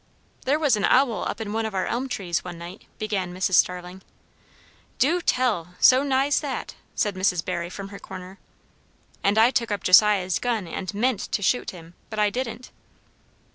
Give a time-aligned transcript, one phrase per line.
[0.45, 3.53] "There was an owl up in one of our elm trees one night," began Mrs.
[3.53, 4.01] Starling.
[4.97, 5.75] "Du tell!
[5.79, 7.45] so nigh's that!" said Mrs.
[7.45, 8.39] Barry from her corner."
[9.23, 12.71] And I took up Josiah's gun and meant to shoot him; but I didn't."